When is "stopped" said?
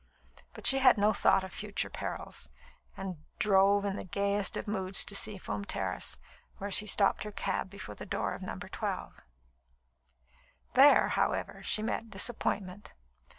6.87-7.21